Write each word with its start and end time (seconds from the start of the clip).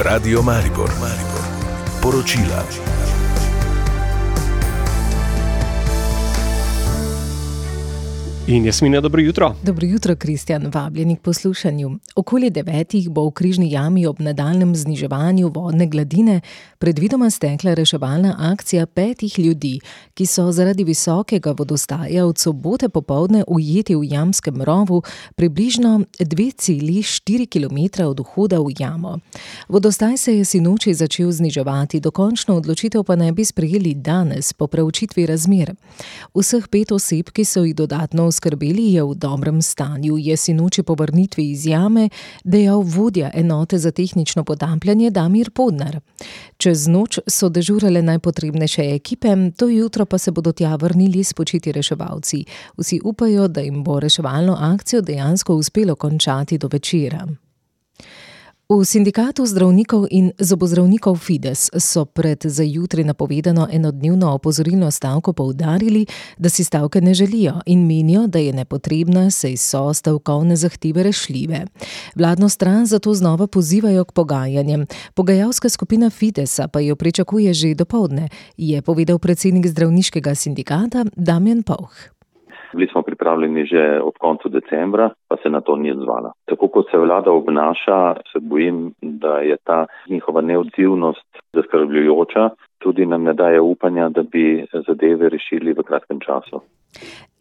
Radio 0.00 0.42
Maribor, 0.42 0.88
Maribor. 0.98 1.44
Poročila. 2.00 2.89
In 8.50 8.64
Jasmina, 8.64 9.00
dobro 9.00 9.20
jutro. 9.20 9.54
Dobro 9.62 9.86
jutro, 9.86 10.16
Kristjan, 10.16 10.70
vabljeni 10.74 11.16
k 11.16 11.20
poslušanju. 11.20 11.98
Okoli 12.16 12.50
devetih 12.50 13.10
bo 13.10 13.28
v 13.28 13.30
križni 13.30 13.70
jami 13.70 14.06
ob 14.06 14.20
nadaljnem 14.20 14.74
zniževanju 14.74 15.52
vodne 15.54 15.86
gladine 15.86 16.40
predvidoma 16.78 17.30
stekla 17.30 17.74
reševalna 17.74 18.36
akcija 18.38 18.86
petih 18.86 19.38
ljudi, 19.38 19.78
ki 20.14 20.26
so 20.26 20.52
zaradi 20.52 20.84
visokega 20.84 21.54
vodostaja 21.58 22.26
od 22.26 22.38
sobote 22.38 22.88
popovdne 22.88 23.44
ujeti 23.48 23.94
v 23.94 24.04
jamskem 24.04 24.62
rovu 24.62 25.02
približno 25.34 26.00
2,4 26.18 27.46
km 27.46 28.02
od 28.02 28.20
vhoda 28.20 28.58
v 28.58 28.74
jamo. 28.78 29.18
Vodostaj 29.68 30.16
se 30.16 30.36
je 30.36 30.44
sinoči 30.44 30.94
začel 30.94 31.30
zniževati, 31.32 32.00
dokončno 32.00 32.56
odločitev 32.56 33.04
pa 33.04 33.16
naj 33.16 33.32
bi 33.32 33.44
sprejeli 33.44 33.94
danes 33.94 34.52
po 34.52 34.66
preučitvi 34.66 35.26
razmer. 35.26 35.74
Vseh 36.34 36.68
pet 36.68 36.92
oseb, 36.92 37.30
ki 37.30 37.44
so 37.44 37.64
jih 37.64 37.74
dodatno 37.74 38.26
oskrbeli, 38.40 38.92
je 38.92 39.04
v 39.04 39.14
dobrem 39.14 39.62
stanju, 39.62 40.16
je 40.18 40.36
sinoči 40.36 40.82
po 40.82 40.94
vrnitvi 40.94 41.50
iz 41.50 41.66
jame 41.66 42.08
dejal 42.44 42.82
vodja 42.82 43.30
enote 43.34 43.78
za 43.78 43.90
tehnično 43.90 44.44
potapljanje 44.44 45.10
Damir 45.10 45.50
Podnar. 45.50 46.00
Čez 46.56 46.88
noč 46.88 47.18
so 47.26 47.48
dežurale 47.48 48.02
najpotrebnejše 48.02 48.94
ekipe, 48.94 49.28
to 49.56 49.68
jutro 49.68 50.06
pa 50.06 50.18
se 50.18 50.30
bodo 50.30 50.52
tja 50.52 50.76
vrnili 50.76 51.24
spočiti 51.24 51.72
reševalci. 51.72 52.44
Vsi 52.76 53.00
upajo, 53.04 53.48
da 53.48 53.60
jim 53.60 53.84
bo 53.84 54.00
reševalno 54.00 54.56
akcijo 54.60 55.00
dejansko 55.00 55.54
uspelo 55.54 55.94
končati 55.94 56.58
do 56.58 56.68
večera. 56.68 57.26
V 58.70 58.86
sindikatu 58.86 59.42
zdravnikov 59.50 60.06
in 60.14 60.30
zobozdravnikov 60.38 61.18
Fides 61.18 61.74
so 61.74 62.06
pred 62.06 62.38
za 62.38 62.62
jutri 62.62 63.02
napovedano 63.02 63.66
enodnevno 63.66 64.30
opozorilno 64.30 64.90
stavko 64.90 65.32
poudarili, 65.32 66.06
da 66.38 66.48
si 66.48 66.64
stavke 66.64 67.00
ne 67.00 67.14
želijo 67.14 67.54
in 67.66 67.82
menijo, 67.86 68.26
da 68.26 68.38
je 68.38 68.52
nepotrebna, 68.52 69.30
saj 69.30 69.56
so 69.56 69.94
stavkovne 69.94 70.56
zahteve 70.56 71.02
rešljive. 71.02 71.64
Vladno 72.14 72.48
stran 72.48 72.86
zato 72.86 73.14
znova 73.14 73.46
pozivajo 73.46 74.04
k 74.04 74.12
pogajanjem. 74.12 74.86
Pogajalska 75.14 75.68
skupina 75.68 76.10
Fidesa 76.10 76.68
pa 76.68 76.80
jo 76.80 76.96
pričakuje 76.96 77.54
že 77.54 77.74
do 77.74 77.84
povdne, 77.84 78.28
je 78.56 78.82
povedal 78.82 79.18
predsednik 79.18 79.66
zdravniškega 79.66 80.34
sindikata 80.34 81.04
Damjan 81.16 81.62
Pauh. 81.62 81.90
Bili 82.72 82.86
smo 82.92 82.99
pripravljeni 83.20 83.66
že 83.66 84.00
ob 84.02 84.14
koncu 84.18 84.48
decembra, 84.48 85.10
pa 85.28 85.36
se 85.42 85.48
na 85.50 85.60
to 85.60 85.76
ni 85.76 85.92
odzvala. 85.92 86.32
Tako 86.48 86.68
kot 86.68 86.86
se 86.90 86.98
vlada 86.98 87.30
obnaša, 87.30 88.16
se 88.32 88.38
bojim, 88.40 88.94
da 89.02 89.38
je 89.38 89.56
ta 89.64 89.86
njihova 90.08 90.40
neodzivnost 90.40 91.28
zaskrbljujoča, 91.52 92.50
tudi 92.78 93.06
nam 93.06 93.22
ne 93.22 93.34
daje 93.34 93.60
upanja, 93.60 94.08
da 94.08 94.22
bi 94.22 94.66
zadeve 94.86 95.28
rešili 95.28 95.72
v 95.72 95.82
kratkem 95.82 96.20
času. 96.20 96.60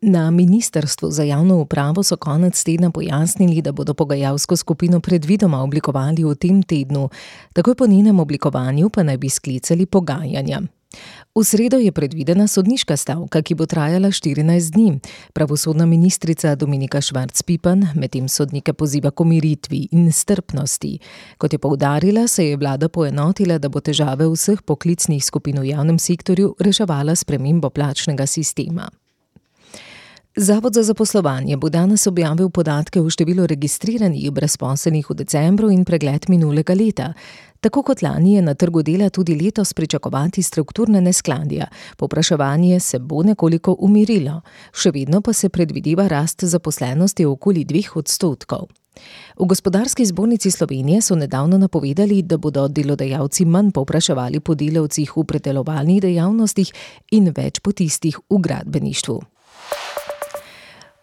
Na 0.02 0.31
Ministrstvu 0.31 1.08
za 1.09 1.23
javno 1.23 1.61
upravo 1.61 2.03
so 2.03 2.17
konec 2.17 2.64
tedna 2.64 2.91
pojasnili, 2.91 3.61
da 3.61 3.71
bodo 3.71 3.93
pogajalsko 3.93 4.55
skupino 4.55 4.99
predvidoma 4.99 5.64
oblikovali 5.64 6.23
v 6.23 6.36
tem 6.36 6.64
tednu, 6.64 7.09
takoj 7.55 7.75
po 7.75 7.88
njenem 7.88 8.19
oblikovanju 8.19 8.89
pa 8.95 9.03
naj 9.03 9.17
bi 9.17 9.30
sklicali 9.30 9.86
pogajanja. 9.86 10.59
V 11.35 11.43
sredo 11.45 11.77
je 11.77 11.91
predvidena 11.91 12.47
sodniška 12.47 12.97
stavka, 12.97 13.41
ki 13.45 13.53
bo 13.55 13.69
trajala 13.69 14.09
14 14.09 14.73
dni. 14.73 14.99
Pravosodna 15.33 15.85
ministrica 15.85 16.55
Dominika 16.55 16.97
Švarc-Pipan 16.97 17.93
medtem 17.95 18.25
sodnike 18.27 18.73
poziva 18.73 19.11
k 19.11 19.21
umiritvi 19.21 19.87
in 19.93 20.11
strpnosti. 20.11 20.97
Kot 21.37 21.53
je 21.53 21.59
poudarila, 21.61 22.27
se 22.27 22.49
je 22.49 22.57
vlada 22.57 22.89
poenotila, 22.89 23.59
da 23.61 23.69
bo 23.69 23.79
težave 23.79 24.25
vseh 24.25 24.65
poklicnih 24.65 25.21
skupin 25.23 25.61
v 25.61 25.69
javnem 25.69 25.99
sektorju 25.99 26.55
reševala 26.59 27.15
s 27.15 27.23
premembo 27.23 27.69
plačnega 27.69 28.25
sistema. 28.25 28.89
Zavod 30.35 30.73
za 30.73 30.83
zaposlovanje 30.83 31.58
bo 31.58 31.69
danes 31.69 32.08
objavil 32.08 32.49
podatke 32.49 33.02
o 33.02 33.09
številu 33.09 33.43
registriranih 33.49 34.30
brezposelnih 34.31 35.09
v 35.09 35.15
decembru 35.19 35.67
in 35.73 35.81
pregled 35.83 36.30
minulega 36.30 36.71
leta. 36.77 37.09
Tako 37.59 37.83
kot 37.83 38.02
lani 38.02 38.33
je 38.33 38.42
na 38.42 38.53
trgu 38.53 38.83
dela 38.83 39.09
tudi 39.09 39.36
letos 39.36 39.73
pričakovati 39.73 40.43
strukturne 40.43 41.02
neskladja. 41.02 41.65
Popraševanje 41.97 42.80
se 42.80 42.99
bo 42.99 43.23
nekoliko 43.23 43.75
umirilo, 43.80 44.42
še 44.71 44.92
vedno 44.95 45.21
pa 45.21 45.33
se 45.33 45.49
predvideva 45.49 46.08
rast 46.08 46.43
zaposlenosti 46.43 47.25
okoli 47.25 47.65
dveh 47.65 47.95
odstotkov. 47.95 48.70
V 49.39 49.45
Gospodarski 49.45 50.05
zbornici 50.05 50.52
Slovenije 50.52 51.02
so 51.02 51.15
nedavno 51.15 51.58
napovedali, 51.58 52.21
da 52.21 52.37
bodo 52.37 52.67
delodajalci 52.67 53.45
manj 53.45 53.71
povpraševali 53.71 54.39
po 54.39 54.55
delavcih 54.55 55.17
v 55.17 55.23
predelovalnih 55.23 56.02
dejavnostih 56.02 56.71
in 57.11 57.31
več 57.36 57.59
po 57.59 57.71
tistih 57.71 58.20
v 58.30 58.39
gradbeništvu. 58.39 59.20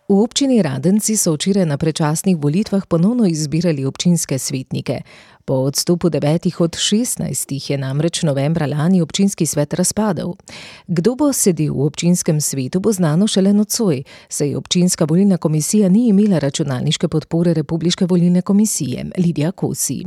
V 0.09 0.23
občini 0.23 0.63
Radenci 0.63 1.17
so 1.19 1.35
včeraj 1.35 1.67
na 1.67 1.75
predčasnih 1.75 2.39
volitvah 2.39 2.87
ponovno 2.87 3.27
izbirali 3.27 3.85
občinske 3.85 4.39
svetnike. 4.39 5.01
Po 5.45 5.55
odstopu 5.55 6.09
devetih 6.09 6.61
od 6.61 6.77
šestnajstih 6.79 7.71
je 7.71 7.79
namreč 7.79 8.23
novembra 8.23 8.67
lani 8.67 9.03
občinski 9.03 9.47
svet 9.47 9.75
razpadel. 9.75 10.35
Kdo 10.87 11.15
bo 11.15 11.33
sedel 11.33 11.75
v 11.75 11.91
občinskem 11.91 12.41
svetu, 12.41 12.81
bo 12.81 12.93
znano 12.93 13.27
šele 13.27 13.53
nocoj, 13.53 14.03
saj 14.29 14.55
občinska 14.55 15.05
volilna 15.05 15.37
komisija 15.37 15.89
ni 15.89 16.09
imela 16.09 16.39
računalniške 16.39 17.09
podpore 17.09 17.55
Republiške 17.55 18.07
volilne 18.07 18.43
komisije 18.43 19.11
Lidija 19.19 19.53
Kosi. 19.53 20.05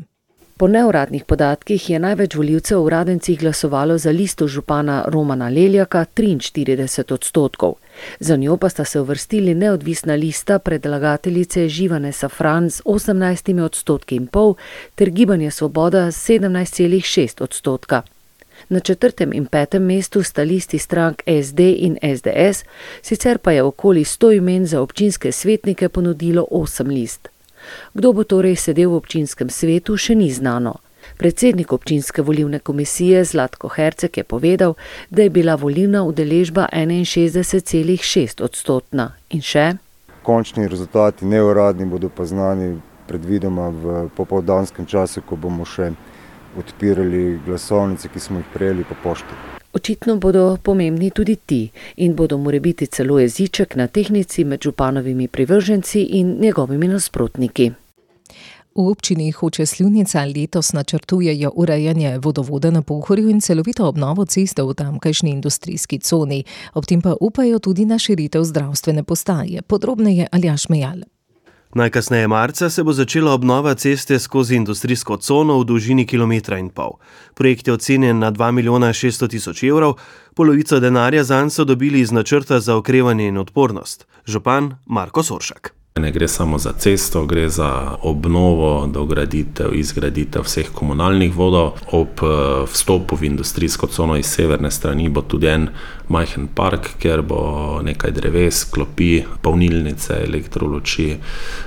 Po 0.59 0.67
neuradnih 0.67 1.23
podatkih 1.23 1.89
je 1.89 1.99
največ 1.99 2.35
voljivcev 2.35 2.81
v 2.83 2.89
Radencih 2.89 3.39
glasovalo 3.39 3.97
za 3.97 4.11
listo 4.11 4.47
župana 4.47 5.03
Romana 5.07 5.47
Leljaka 5.49 6.05
43 6.15 7.13
odstotkov. 7.13 7.73
Za 8.19 8.35
njo 8.35 8.57
pa 8.57 8.69
sta 8.69 8.85
se 8.85 8.99
uvrstili 8.99 9.55
neodvisna 9.55 10.15
lista 10.15 10.59
predlagateljice 10.59 11.69
Živane 11.69 12.11
Safran 12.11 12.69
z 12.69 12.81
18 12.85 13.61
odstotki 13.61 14.15
in 14.15 14.27
pol 14.27 14.55
ter 14.95 15.09
Gibanje 15.09 15.51
Svoboda 15.51 16.11
s 16.11 16.29
17,6 16.29 17.43
odstotka. 17.43 18.01
Na 18.69 18.79
četrtem 18.79 19.33
in 19.33 19.45
petem 19.45 19.83
mestu 19.83 20.23
sta 20.23 20.41
listi 20.41 20.77
strank 20.77 21.21
SD 21.43 21.59
in 21.59 21.97
SDS, 22.01 22.63
sicer 23.01 23.37
pa 23.37 23.51
je 23.51 23.63
okoli 23.63 24.03
100 24.03 24.37
imen 24.37 24.65
za 24.65 24.81
občinske 24.81 25.31
svetnike 25.31 25.89
ponudilo 25.89 26.45
8 26.51 26.87
list. 26.87 27.29
Kdo 27.93 28.13
bo 28.13 28.23
torej 28.23 28.55
sedel 28.55 28.89
v 28.89 28.95
občinskem 28.95 29.49
svetu, 29.49 29.97
še 29.97 30.15
ni 30.15 30.31
znano. 30.31 30.79
Predsednik 31.19 31.73
občinske 31.73 32.21
volilne 32.21 32.59
komisije 32.59 33.23
Zlatko 33.23 33.67
Herceg 33.67 34.17
je 34.17 34.23
povedal, 34.23 34.73
da 35.09 35.21
je 35.23 35.29
bila 35.29 35.55
volilna 35.55 36.03
udeležba 36.03 36.67
61,6 36.71 38.43
odstotna. 38.43 39.11
In 39.29 39.41
še? 39.41 39.73
Končni 40.23 40.67
rezultati 40.67 41.25
neuradni 41.25 41.85
bodo 41.85 42.09
pa 42.09 42.23
znani 42.25 42.77
predvidoma 43.07 43.67
v 43.69 43.97
popovdanskem 44.15 44.85
času, 44.85 45.21
ko 45.27 45.35
bomo 45.35 45.67
še 45.67 45.89
odpirali 46.55 47.35
glasovnice, 47.45 48.07
ki 48.07 48.19
smo 48.19 48.39
jih 48.39 48.47
prejeli 48.55 48.87
po 48.87 48.95
pošti. 49.03 49.35
Očitno 49.75 50.15
bodo 50.15 50.55
pomembni 50.63 51.11
tudi 51.11 51.35
ti 51.35 51.59
in 51.97 52.15
bodo 52.15 52.37
morebiti 52.37 52.87
celo 52.87 53.19
jeziček 53.19 53.75
na 53.75 53.87
tehnici 53.87 54.47
med 54.47 54.63
županovimi 54.63 55.27
privrženci 55.27 56.07
in 56.23 56.37
njegovimi 56.39 56.87
nasprotniki. 56.87 57.71
V 58.79 58.87
občini 58.87 59.31
Hoče 59.31 59.65
Sljunica 59.65 60.25
letos 60.25 60.73
načrtujejo 60.73 61.51
urejanje 61.55 62.17
vodovoda 62.17 62.71
na 62.71 62.81
Pohorju 62.81 63.29
in 63.29 63.41
celovito 63.41 63.87
obnovo 63.87 64.25
ceste 64.25 64.63
v 64.63 64.73
tamkajšnji 64.73 65.31
industrijski 65.31 65.99
coni, 65.99 66.43
ob 66.73 66.85
tem 66.85 67.01
pa 67.01 67.15
upajo 67.21 67.59
tudi 67.59 67.85
na 67.85 67.99
širitev 67.99 68.43
zdravstvene 68.43 69.03
postaje. 69.03 69.61
Podrobneje 69.61 70.27
Aljaš 70.31 70.69
Mejal. 70.69 71.01
Najkasneje 71.75 72.27
marca 72.27 72.69
se 72.69 72.83
bo 72.83 72.93
začela 72.93 73.33
obnova 73.33 73.75
ceste 73.75 74.19
skozi 74.19 74.55
industrijsko 74.55 75.17
cono 75.17 75.59
v 75.59 75.65
dolžini 75.65 76.07
km 76.07 76.31
in 76.59 76.69
pol. 76.69 76.95
Projekt 77.33 77.67
je 77.67 77.73
ocenjen 77.73 78.19
na 78.19 78.31
2 78.31 78.51
milijona 78.51 78.93
600 78.93 79.29
tisoč 79.29 79.63
evrov, 79.63 79.93
polovico 80.35 80.79
denarja 80.79 81.23
zanj 81.23 81.49
so 81.49 81.65
dobili 81.65 81.99
iz 81.99 82.11
načrta 82.11 82.59
za 82.59 82.75
okrevanje 82.75 83.27
in 83.27 83.37
odpornost. 83.37 84.07
Župan 84.25 84.75
Marko 84.85 85.23
Soršak. 85.23 85.78
Ne 85.99 86.11
gre 86.11 86.27
samo 86.27 86.57
za 86.57 86.71
cesto, 86.73 87.25
gre 87.25 87.49
za 87.49 87.97
obnovo, 88.01 88.87
dograditev, 88.87 89.73
izgraditev 89.75 90.45
vseh 90.47 90.69
komunalnih 90.73 91.35
vodov. 91.35 91.75
Ob 91.91 92.23
vstopu 92.71 93.15
v 93.15 93.27
industrijsko 93.27 93.87
cono 93.87 94.15
iz 94.17 94.25
severne 94.31 94.71
strani 94.71 95.09
bo 95.09 95.21
tudi 95.21 95.47
en 95.47 95.67
majhen 96.07 96.47
park, 96.55 96.93
kjer 96.99 97.21
bo 97.21 97.81
nekaj 97.83 98.15
dreves, 98.15 98.63
klopi, 98.71 99.25
polnilnice, 99.41 100.23
elektroluči, 100.23 101.17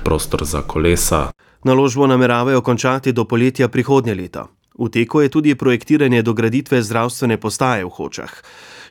prostor 0.03 0.45
za 0.45 0.61
kolesa. 0.61 1.29
Naložbo 1.63 2.07
nameravajo 2.07 2.61
končati 2.61 3.13
do 3.13 3.25
poletja 3.25 3.67
prihodnje 3.67 4.15
leto. 4.15 4.47
V 4.79 4.89
teku 4.89 5.21
je 5.21 5.29
tudi 5.29 5.55
projektiranje 5.55 6.21
dograditve 6.21 6.81
zdravstvene 6.81 7.37
postaje 7.37 7.85
v 7.85 7.93
Hočah. 7.93 8.33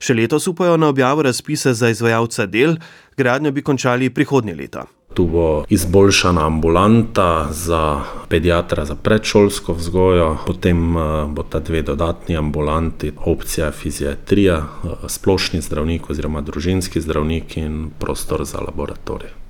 Še 0.02 0.14
letos 0.14 0.46
upajo 0.46 0.76
na 0.76 0.88
objavo 0.88 1.22
razpisa 1.22 1.74
za 1.74 1.90
izvajalca 1.90 2.46
del, 2.46 2.76
gradnjo 3.18 3.50
bi 3.52 3.62
končali 3.62 4.10
prihodnje 4.10 4.54
leto. 4.54 4.86
Tu 5.14 5.26
bo 5.26 5.64
izboljšana 5.68 6.46
ambulanta 6.46 7.48
za 7.50 8.00
pediatra 8.28 8.84
za 8.84 8.94
predšolsko 8.94 9.72
vzgojo, 9.72 10.38
potem 10.46 10.96
eh, 10.96 11.02
bo 11.28 11.42
ta 11.42 11.60
dve 11.60 11.82
dodatni 11.82 12.36
ambulanti, 12.36 13.12
opcija 13.24 13.70
fiziatrija, 13.70 14.56
eh, 14.56 14.88
splošni 15.08 15.60
zdravnik 15.60 16.10
oziroma 16.10 16.40
družinski 16.40 17.00
zdravnik 17.00 17.56
in 17.56 17.90
prostor 17.98 18.44
za 18.44 18.60
laboratorij. 18.60 19.41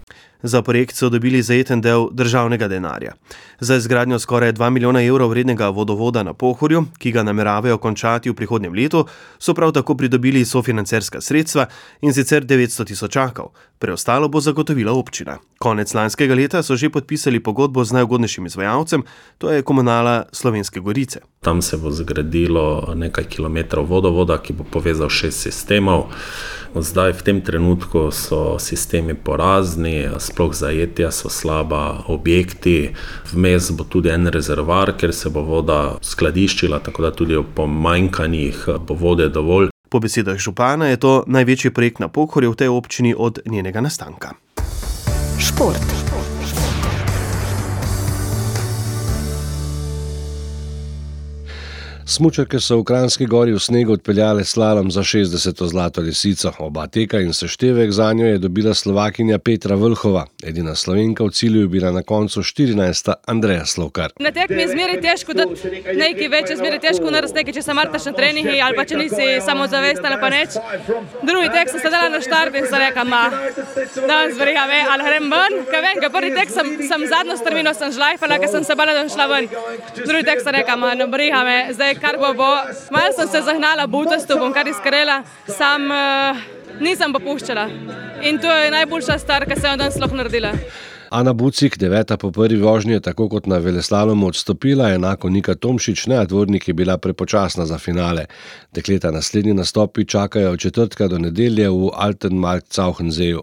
Za 0.42 0.62
projekt 0.62 0.96
so 0.96 1.08
dobili 1.08 1.42
zajeten 1.42 1.80
del 1.80 2.08
državnega 2.12 2.68
denarja. 2.68 3.12
Za 3.60 3.76
izgradnjo 3.76 4.18
skoraj 4.18 4.52
2 4.52 4.70
milijona 4.70 5.02
evrov 5.02 5.30
vrednega 5.30 5.68
vodovoda 5.68 6.22
na 6.22 6.34
Pohorju, 6.34 6.84
ki 6.98 7.12
ga 7.12 7.22
nameravajo 7.22 7.78
končati 7.78 8.30
v 8.30 8.34
prihodnjem 8.34 8.74
letu, 8.74 9.04
so 9.38 9.54
prav 9.54 9.72
tako 9.72 9.94
pridobili 9.94 10.44
sofinancerska 10.44 11.20
sredstva 11.20 11.66
in 12.00 12.14
sicer 12.14 12.44
900 12.44 12.86
tisočakov. 12.86 13.52
Preostalo 13.78 14.28
bo 14.28 14.40
zagotovila 14.40 14.92
občina. 14.92 15.38
Konec 15.58 15.94
lanskega 15.94 16.34
leta 16.34 16.62
so 16.62 16.76
že 16.76 16.90
podpisali 16.90 17.40
pogodbo 17.40 17.84
z 17.84 17.92
najugodnejšim 17.92 18.46
izvajalcem, 18.46 19.02
to 19.38 19.50
je 19.50 19.62
komunala 19.62 20.24
Slovenske 20.32 20.80
Gorice. 20.80 21.20
Tam 21.40 21.62
se 21.62 21.76
bo 21.76 21.90
zgradilo 21.90 22.94
nekaj 22.94 23.24
kilometrov 23.24 23.86
vodovoda, 23.86 24.38
ki 24.38 24.52
bo 24.52 24.64
povezal 24.64 25.08
šest 25.08 25.40
sistemov. 25.40 26.10
Zdaj, 26.72 27.12
v 27.12 27.22
tem 27.22 27.38
trenutku 27.44 28.08
so 28.08 28.56
sistemi 28.56 29.12
porazni, 29.14 30.08
sploh 30.16 30.54
zajetja 30.56 31.10
so 31.12 31.28
slaba, 31.28 32.08
objekti, 32.08 32.96
vmes 33.32 33.68
bo 33.76 33.84
tudi 33.84 34.08
en 34.08 34.32
rezervar, 34.32 34.96
ker 34.96 35.12
se 35.12 35.28
bo 35.28 35.44
voda 35.44 35.98
skladiščila, 36.00 36.80
tako 36.80 37.04
da 37.04 37.10
tudi 37.12 37.36
v 37.36 37.44
pomanjkanjih 37.44 38.64
bo 38.88 38.96
vode 38.96 39.28
dovolj. 39.28 39.68
Po 39.92 40.00
besedah 40.00 40.40
župana 40.40 40.88
je 40.88 40.96
to 40.96 41.12
največji 41.28 41.76
projekt 41.76 42.00
na 42.00 42.08
Pohorju 42.08 42.56
v 42.56 42.60
tej 42.64 42.72
občini 42.72 43.12
od 43.12 43.44
njenega 43.44 43.84
nastanka. 43.84 44.32
Šport. 45.36 46.11
Smučarke 52.06 52.58
so 52.60 52.80
v 52.80 52.84
Kranski 52.84 53.26
gori 53.30 53.52
v 53.54 53.60
snegu 53.62 53.92
odpeljale 53.94 54.44
slalom 54.44 54.90
za 54.90 55.02
60. 55.02 55.66
zlato 55.70 56.00
lisico. 56.00 56.50
Oba 56.58 56.86
teka 56.86 57.20
in 57.20 57.32
seštevek 57.32 57.92
za 57.92 58.12
njo 58.12 58.26
je 58.26 58.38
dobila 58.38 58.74
slovakinja 58.74 59.38
Petra 59.38 59.76
Vlhova. 59.76 60.26
Edina 60.42 60.74
slovenka 60.74 61.24
v 61.24 61.30
cilju 61.30 61.60
je 61.60 61.68
bila 61.68 61.90
na 61.90 62.02
koncu 62.02 62.42
14. 62.42 63.12
Andreja 63.26 63.66
Slovkar. 63.66 64.10
Na 64.18 64.32
tekmi 64.32 64.62
je 64.62 64.68
zmeraj 64.68 65.00
težko, 65.00 65.32
da 65.32 65.46
nekaj 65.94 66.28
več 66.28 66.50
je 66.50 66.56
zmeraj 66.56 66.80
težko 66.80 67.10
narediti, 67.10 67.38
nekaj, 67.38 67.54
če 67.54 67.62
se 67.62 67.74
martaš 67.74 68.08
na 68.10 68.12
treningi 68.12 68.58
ali 68.60 68.76
pa 68.76 68.84
če 68.84 68.98
nisi 68.98 69.28
samo 69.46 69.68
zavestana 69.70 70.18
pa 70.18 70.30
neč. 70.34 70.58
Drugi 71.22 71.52
tek 71.54 71.70
sem 71.70 71.80
se 71.80 71.90
dala 71.94 72.10
na 72.10 72.20
štart 72.20 72.58
in 72.58 72.66
se 72.66 72.82
reka, 72.82 73.04
ma, 73.04 73.22
danes 73.94 74.34
verjame, 74.38 74.82
ali 74.90 75.06
grem 75.06 75.30
ven, 75.30 75.58
kaj 75.70 75.86
vem, 75.86 76.02
kaj 76.02 76.12
prvi 76.18 76.34
tek 76.34 76.50
sem, 76.50 76.74
sem 76.82 77.06
zadnjo 77.14 77.38
strmino 77.38 77.74
sem 77.78 77.94
žlajfala, 77.94 78.42
ker 78.42 78.50
sem 78.50 78.66
se 78.66 78.74
bala, 78.74 78.98
da 78.98 79.06
bom 79.06 79.14
šla 79.14 79.30
ven. 79.30 79.48
Drugi 80.02 80.26
tek 80.26 80.42
se 80.42 80.58
reka, 80.58 80.76
ma, 80.76 80.94
no 80.98 81.06
brihame, 81.12 81.58
zdaj 81.76 81.91
kar 82.00 82.18
bo 82.18 82.32
bo. 82.34 82.50
Malo 82.90 83.12
sem 83.16 83.28
se 83.28 83.42
zahnala, 83.42 83.86
butasto 83.86 84.38
bom 84.38 84.52
kar 84.52 84.68
iskrela, 84.68 85.22
sam 85.48 85.90
uh, 85.90 86.42
nisem 86.80 87.12
popuščala. 87.12 87.68
In 88.22 88.38
to 88.38 88.50
je 88.50 88.70
najboljša 88.70 89.18
stvar, 89.18 89.46
kar 89.48 89.60
sem 89.60 89.78
danes 89.78 89.98
lahko 90.00 90.16
naredila. 90.16 90.52
Ana 91.12 91.32
Bucik, 91.32 91.76
deveta 91.78 92.16
po 92.16 92.30
prvi 92.32 92.56
vožnji, 92.56 92.92
je 92.92 93.00
tako 93.00 93.26
kot 93.28 93.46
na 93.46 93.58
Veleslalomu 93.58 94.26
odstopila, 94.26 94.86
enako 94.94 95.28
Nika 95.28 95.54
Tomšič, 95.54 96.06
neadvornik 96.06 96.68
je 96.68 96.74
bila 96.74 96.96
prepočasna 96.98 97.66
za 97.66 97.78
finale. 97.78 98.24
Dekleta 98.72 99.10
naslednji 99.10 99.54
nastopi 99.54 100.04
čakajo 100.04 100.52
od 100.52 100.58
četrtka 100.58 101.08
do 101.08 101.18
nedelje 101.18 101.68
v 101.68 101.90
Altenmark 101.92 102.64
Cauchenseju. 102.64 103.42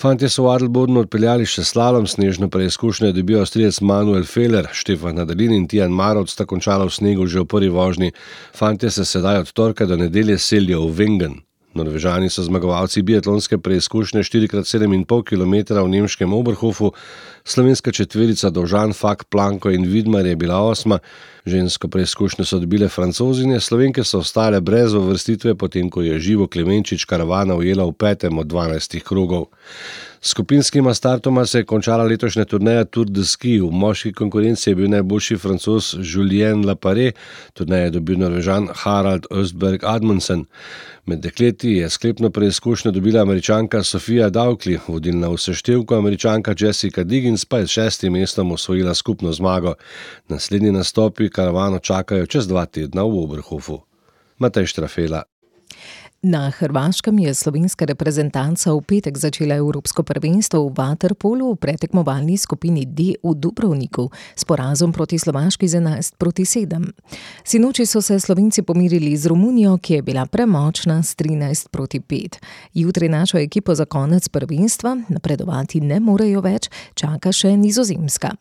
Fantje 0.00 0.28
so 0.28 0.48
v 0.48 0.56
Adelbodnu 0.56 1.06
odpeljali 1.06 1.46
še 1.46 1.62
slalom, 1.62 2.06
snežno 2.06 2.50
preizkušnjo 2.50 3.06
je 3.06 3.18
dobil 3.22 3.40
avstrijec 3.40 3.80
Manuel 3.80 4.26
Feller, 4.26 4.66
Štefan 4.72 5.14
Nadalin 5.14 5.54
in 5.54 5.68
Tijan 5.70 5.94
Marot 5.94 6.34
sta 6.34 6.50
končala 6.50 6.90
v 6.90 6.98
snegu 6.98 7.30
že 7.30 7.46
v 7.46 7.46
prvi 7.46 7.70
vožnji. 7.70 8.10
Fantje 8.54 8.90
se 8.90 9.04
sedaj 9.04 9.38
od 9.46 9.52
torka 9.52 9.86
do 9.86 9.96
nedelje 9.96 10.38
selijo 10.38 10.82
v 10.88 10.98
Wengen. 10.98 11.42
Norvežani 11.74 12.30
so 12.30 12.42
zmagovalci 12.42 13.02
biatlonske 13.02 13.58
preizkušnje 13.58 14.22
4x7,5 14.22 15.24
km 15.26 15.74
v 15.74 15.88
nemškem 15.88 16.32
Oberhofu, 16.32 16.92
slovenska 17.44 17.92
četverica 17.92 18.50
Dožan, 18.50 18.92
Fak, 18.92 19.24
Planko 19.24 19.70
in 19.70 19.84
Vidmar 19.90 20.26
je 20.26 20.36
bila 20.36 20.60
osma, 20.62 20.98
žensko 21.46 21.88
preizkušnjo 21.88 22.44
so 22.44 22.58
dobile 22.58 22.88
francozinje, 22.88 23.60
slovenke 23.60 24.04
so 24.04 24.18
ostale 24.18 24.60
brez 24.60 24.94
uvrstitve, 24.94 25.54
potem 25.54 25.90
ko 25.90 26.02
je 26.02 26.18
živo 26.18 26.46
Klemenčič 26.46 27.04
karavana 27.04 27.54
ujela 27.54 27.84
v 27.84 27.92
petem 27.92 28.38
od 28.38 28.46
12 28.46 29.00
krogov. 29.00 29.46
Skupinskima 30.26 30.94
startoma 30.94 31.46
se 31.46 31.58
je 31.58 31.64
končala 31.64 32.04
letošnja 32.04 32.44
turneja 32.44 32.84
Tour 32.84 33.06
de 33.10 33.24
Ski. 33.24 33.58
V 33.60 33.68
moški 33.70 34.12
konkurenci 34.12 34.70
je 34.70 34.74
bil 34.74 34.88
najboljši 34.88 35.36
francos 35.36 35.94
Julien 36.00 36.64
Lapare, 36.66 37.12
turneja 37.52 37.84
je 37.84 37.90
dobil 37.90 38.18
norvežan 38.18 38.68
Harald 38.74 39.26
Östberg 39.30 39.84
Admundsen. 39.84 40.46
Med 41.06 41.20
dekleti 41.20 41.63
je 41.72 41.90
sklepno 41.90 42.30
preizkušnjo 42.30 42.90
dobila 42.90 43.22
američanka 43.22 43.82
Sofija 43.82 44.30
Dowkli, 44.30 44.78
vodilna 44.88 45.28
v 45.28 45.36
seštevku 45.38 45.94
američanka 45.94 46.54
Jessica 46.58 47.04
Diggins 47.04 47.44
pa 47.44 47.58
je 47.58 47.66
s 47.66 47.70
šestim 47.70 48.12
mestom 48.12 48.52
osvojila 48.52 48.94
skupno 48.94 49.32
zmago. 49.32 49.74
Naslednji 50.28 50.72
nastopi 50.72 51.30
karavano 51.30 51.78
čakajo 51.78 52.26
čez 52.26 52.48
dva 52.48 52.66
tedna 52.66 53.02
v 53.02 53.18
Oberhofu. 53.24 53.80
Matej 54.38 54.66
Štrafela. 54.66 55.22
Na 56.24 56.48
Hrvaškem 56.50 57.18
je 57.18 57.34
slovenska 57.34 57.84
reprezentanca 57.84 58.72
v 58.72 58.80
petek 58.80 59.12
začela 59.12 59.60
Evropsko 59.60 60.00
prvenstvo 60.08 60.56
v 60.56 60.72
Waterpolu 60.72 61.52
v 61.52 61.60
pretekmovalni 61.60 62.40
skupini 62.40 62.88
D 62.88 63.12
v 63.20 63.36
Dubrovniku 63.36 64.08
s 64.32 64.40
porazom 64.48 64.88
proti 64.88 65.20
Slovaški 65.20 65.68
z 65.68 65.84
11 65.84 66.16
proti 66.16 66.48
7. 66.48 66.80
Sinoči 67.44 67.84
so 67.84 68.00
se 68.00 68.16
Slovenci 68.16 68.64
pomirili 68.64 69.12
z 69.16 69.28
Romunijo, 69.28 69.76
ki 69.76 70.00
je 70.00 70.02
bila 70.02 70.24
premočna 70.24 71.04
s 71.04 71.12
13 71.12 71.68
proti 71.68 72.00
5. 72.00 72.40
Jutri 72.74 73.08
našo 73.12 73.36
ekipo 73.36 73.74
za 73.74 73.84
konec 73.84 74.24
prvenstva, 74.28 74.96
napredovati 75.12 75.84
ne 75.84 76.00
morejo 76.00 76.40
več, 76.40 76.72
čaka 76.96 77.36
še 77.36 77.52
nizozemska. 77.52 78.32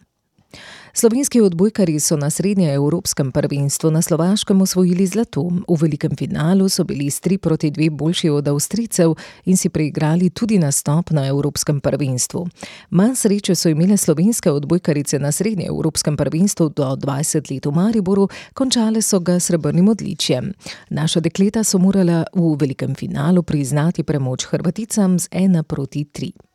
Slovenski 0.96 1.42
odbojkari 1.42 2.00
so 2.00 2.18
na 2.18 2.30
srednjeevropskem 2.30 3.32
prvenstvu 3.32 3.92
na 3.92 4.02
Slovaškem 4.02 4.62
osvojili 4.62 5.08
zlato. 5.08 5.42
V 5.68 5.78
velikem 5.82 6.12
finalu 6.18 6.70
so 6.70 6.84
bili 6.84 7.10
s 7.12 7.22
3 7.22 7.38
proti 7.38 7.72
2 7.72 7.90
boljši 7.90 8.30
od 8.30 8.48
Avstricev 8.48 9.16
in 9.46 9.58
si 9.58 9.70
preigrali 9.70 10.30
tudi 10.30 10.60
nastop 10.60 11.10
na 11.10 11.28
Evropskem 11.28 11.82
prvenstvu. 11.82 12.48
Manj 12.90 13.16
sreče 13.16 13.56
so 13.56 13.70
imele 13.70 13.98
slovenske 13.98 14.52
odbojkarice 14.52 15.20
na 15.20 15.32
srednjeevropskem 15.32 16.18
prvenstvu 16.18 16.70
do 16.70 16.84
20 16.84 17.52
let 17.52 17.66
v 17.66 17.72
Mariboru, 17.72 18.30
končale 18.54 19.02
so 19.02 19.20
ga 19.20 19.40
srebrnim 19.40 19.90
odličjem. 19.90 20.54
Naša 20.90 21.20
dekleta 21.20 21.64
so 21.64 21.78
morala 21.78 22.24
v 22.34 22.56
velikem 22.60 22.96
finalu 22.96 23.44
priznati 23.44 24.04
premoč 24.04 24.46
Hrvaticam 24.46 25.20
z 25.20 25.30
1 25.30 25.64
proti 25.64 26.06
3. 26.06 26.53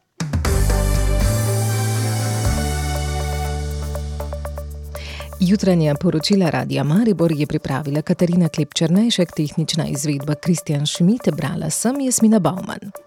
Jutranja 5.41 5.95
poročila 5.95 6.51
Radia 6.51 6.85
Maribor 6.85 7.33
je 7.33 7.47
pripravila 7.47 8.03
Katarina 8.03 8.49
Klepčernejšek, 8.49 9.33
tehnična 9.37 9.87
izvedba 9.87 10.35
Kristjan 10.35 10.87
Šmit, 10.87 11.31
brala 11.37 11.71
sem 11.71 12.01
Jasmina 12.01 12.39
Bauman. 12.39 12.99